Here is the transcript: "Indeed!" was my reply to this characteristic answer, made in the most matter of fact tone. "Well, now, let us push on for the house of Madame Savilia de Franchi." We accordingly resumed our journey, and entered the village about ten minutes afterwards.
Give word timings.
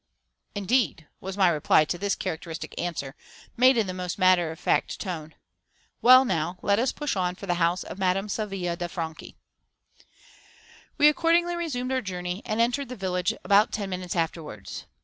"Indeed!" 0.55 1.05
was 1.19 1.37
my 1.37 1.47
reply 1.47 1.85
to 1.85 1.95
this 1.95 2.15
characteristic 2.15 2.73
answer, 2.81 3.13
made 3.55 3.77
in 3.77 3.85
the 3.85 3.93
most 3.93 4.17
matter 4.17 4.49
of 4.49 4.57
fact 4.59 4.99
tone. 4.99 5.35
"Well, 6.01 6.25
now, 6.25 6.57
let 6.63 6.79
us 6.79 6.91
push 6.91 7.15
on 7.15 7.35
for 7.35 7.45
the 7.45 7.53
house 7.61 7.83
of 7.83 7.99
Madame 7.99 8.27
Savilia 8.27 8.75
de 8.75 8.89
Franchi." 8.89 9.37
We 10.97 11.07
accordingly 11.07 11.55
resumed 11.55 11.91
our 11.91 12.01
journey, 12.01 12.41
and 12.45 12.59
entered 12.59 12.89
the 12.89 12.95
village 12.95 13.35
about 13.43 13.71
ten 13.71 13.91
minutes 13.91 14.15
afterwards. 14.15 14.87